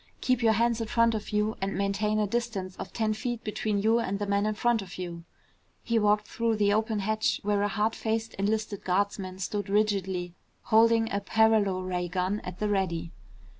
Keep 0.19 0.41
your 0.41 0.53
hands 0.53 0.81
in 0.81 0.87
front 0.87 1.13
of 1.13 1.29
you 1.29 1.55
and 1.61 1.77
maintain 1.77 2.17
a 2.17 2.25
distance 2.25 2.75
of 2.77 2.91
ten 2.91 3.13
feet 3.13 3.43
between 3.43 3.77
you 3.77 3.99
and 3.99 4.17
the 4.17 4.25
man 4.25 4.47
in 4.47 4.55
front 4.55 4.81
of 4.81 4.97
you." 4.97 5.25
He 5.83 5.99
walked 5.99 6.27
through 6.27 6.55
the 6.55 6.73
open 6.73 7.01
hatch 7.01 7.39
where 7.43 7.61
a 7.61 7.67
hard 7.67 7.93
faced 7.93 8.33
enlisted 8.39 8.83
guardsman 8.83 9.37
stood 9.37 9.69
rigidly, 9.69 10.33
holding 10.63 11.07
a 11.13 11.19
paralo 11.19 11.83
ray 11.87 12.07
gun 12.07 12.39
at 12.39 12.57
the 12.57 12.67
ready. 12.67 13.11